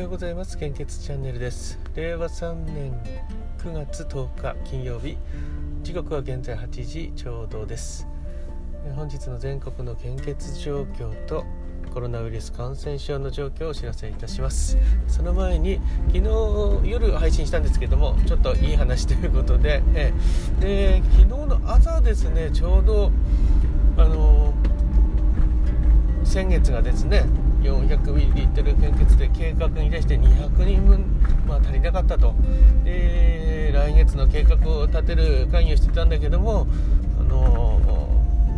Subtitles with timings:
[0.00, 0.56] ようございます。
[0.56, 1.78] 献血チャンネルです。
[1.94, 2.98] 令和3年
[3.58, 5.18] 9月10日金曜日。
[5.82, 8.06] 時刻は現在8時ちょうどです。
[8.94, 11.44] 本日の全国の献血状況と
[11.92, 14.78] コロナウイルス感染症の状況をお知らせいたします。
[15.06, 15.78] その前に
[16.14, 16.20] 昨
[16.82, 20.14] 日夜配信したんですけどもちょっといい話ということでえ
[20.60, 23.12] で昨日の朝ですねちょうど
[23.98, 24.54] あの
[26.24, 27.24] 先月がですね
[27.60, 31.04] 400ml 献血で計画に対して200人分、
[31.46, 32.34] まあ、足りなかったと。
[32.84, 36.66] で来月の計画を立てる会議をしてたんだけども、
[37.18, 37.80] あの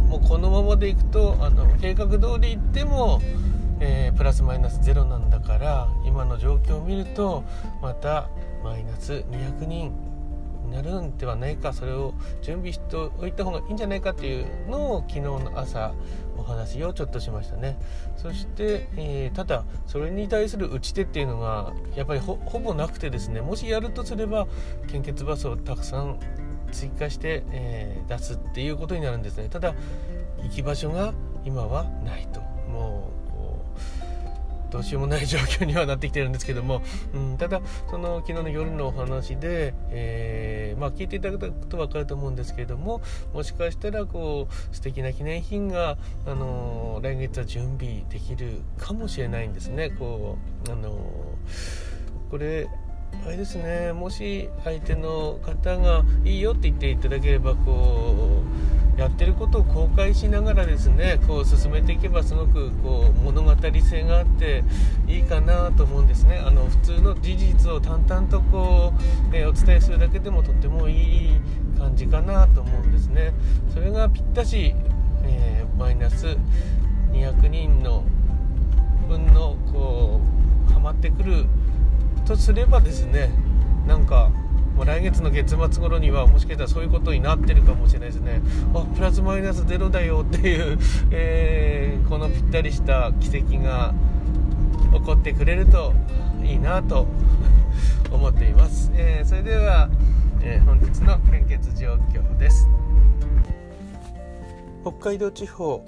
[0.08, 3.20] もうこのままでいくとあの計画通りいっても、
[3.80, 7.44] えー、プラスマイナスゼロなんだから今の状況を見ると
[7.80, 8.28] また
[8.62, 9.92] マイナス200人
[10.72, 15.92] なるんではないかそれを準備しておいた方がいいんじゃないかっていうのを昨日の朝
[16.36, 17.78] お話をちょっとしましたね。
[18.16, 24.46] そして、えー、ただそれに対する打ち手っていうのがやっぱりほぼなくてですねもしやるとすれば
[24.88, 26.18] 献血バスをたくさん
[26.72, 29.48] 追加して、えー、出すっていうことになるんですね。
[29.48, 29.74] ただ
[30.42, 31.12] 行き場所が
[31.44, 32.40] 今はないと。
[32.70, 33.21] もう
[34.72, 36.80] どうしようもない状況にはなってきてるんですけども、
[37.14, 43.02] うん、ただその昨日の夜のお話で、えー、まあ、聞いていただくと分かると思うんですけれども
[43.34, 49.90] もしかしたらこう素敵な記念品が、あの来月は準備できるかもしれないんですね。
[49.90, 50.96] こうあの
[52.30, 52.66] これ
[53.26, 64.64] あれですねもし相手の方がいいよって言っていただければこうやってることを公開しながらですねこう進めていけばすごくこう物語性があって
[65.08, 66.42] いいかなと思うんですね。
[66.44, 68.92] あの普通の事実を淡々とこ
[69.32, 71.40] う、えー、お伝えするだけでもとってもいい
[71.78, 73.32] 感じかなと思うんですね。
[73.72, 74.74] それがぴったし、
[75.24, 76.36] えー、マイナス
[77.12, 78.04] 200人の
[79.08, 80.20] 分のこ
[80.68, 81.46] うハマってくる
[82.26, 83.30] とすればですね
[83.86, 84.30] なんか
[84.76, 88.40] もう来月の月末頃にはもしかしたらそういうことになってるかもしれないですね。
[88.74, 90.78] あプラスマイナスゼロだよっていう、
[91.10, 93.94] えー、このぴったりした奇跡が
[94.92, 95.92] 起こってくれると
[96.42, 97.06] いいなと
[98.10, 99.88] 思っています、えー、それでは、
[100.42, 102.68] えー、本日の献血状況です。
[104.82, 105.84] 北海道地方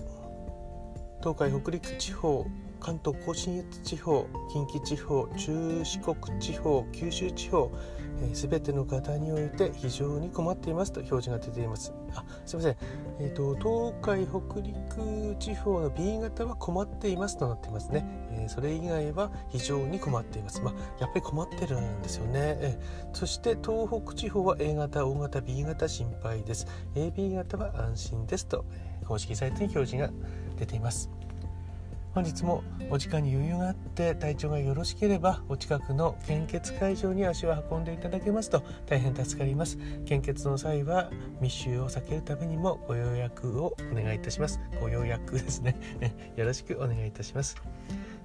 [1.20, 2.46] 東海北陸地方
[2.84, 7.70] 関東甲信越地方近畿地方中四国地方九州地方
[8.34, 11.94] すべ、えー、ての方において非常に困っていますと表示が出ています。
[12.14, 12.76] あすみません、
[13.20, 20.60] えーと、東海北陸地方の B 型は困っていますとなっていますね、えー、それ以外は非常に困っています。
[20.60, 26.66] まあ、やっぱり困ってるんですよね、えー、そして東北地方は A 型 O 型 B 型心配です。
[26.94, 28.66] AB 型は安心ですと
[29.06, 30.10] 公式サイトに表示が
[30.58, 31.23] 出ています。
[32.14, 39.78] 本日もお時間に余裕があって体調がよろしければお近くの献血会場に足を運んでいただけますと大変助かります。
[40.06, 41.10] 献血の際は
[41.40, 44.60] 密集を避けるためにもご予約をお願いいたします。
[44.80, 45.76] ご予約ですね。
[46.36, 47.56] よろしくお願いいたします。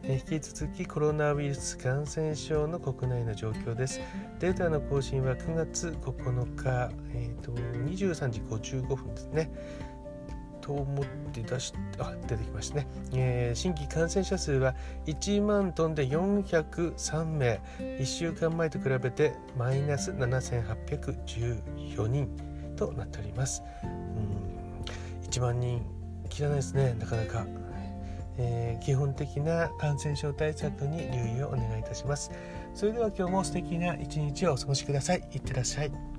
[0.03, 3.99] 引き続きコロナウイルス感染症の国内の状況です。
[4.39, 9.51] データの更新は9月9日、えーと、と23時55分ですね。
[10.69, 14.75] と思って出しあ出てきましたね、えー、新規感染者数は
[15.07, 17.59] 1万トンで403名。
[17.79, 22.29] 1週間前と比べてマイナス7814人
[22.75, 23.63] となっております。
[23.83, 24.85] うん。
[25.27, 25.81] 1万人
[26.29, 26.95] 切らないですね。
[26.99, 27.47] なかなか、
[28.37, 32.29] えー、基本的な感染症対策に留意をお願いいたします。
[32.75, 35.27] それでは今日も素敵な一日をお過ごしください。
[35.33, 36.18] いってらっしゃい。